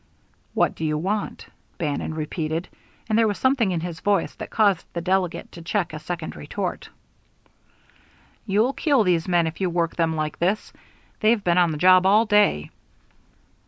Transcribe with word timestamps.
"What 0.55 0.73
do 0.73 0.83
you 0.83 0.97
want?" 0.97 1.45
Bannon 1.77 2.15
repeated, 2.15 2.67
and 3.07 3.15
there 3.19 3.27
was 3.27 3.37
something 3.37 3.69
in 3.69 3.81
his 3.81 3.99
voice 3.99 4.33
that 4.37 4.49
caused 4.49 4.83
the 4.93 4.99
delegate 5.01 5.51
to 5.51 5.61
check 5.61 5.93
a 5.93 5.99
second 5.99 6.35
retort. 6.35 6.89
"You'll 8.47 8.73
kill 8.73 9.03
these 9.03 9.27
men 9.27 9.45
if 9.45 9.61
you 9.61 9.69
work 9.69 9.95
them 9.97 10.15
like 10.15 10.39
this. 10.39 10.73
They've 11.19 11.43
been 11.43 11.59
on 11.59 11.69
the 11.69 11.77
job 11.77 12.07
all 12.07 12.25
day." 12.25 12.71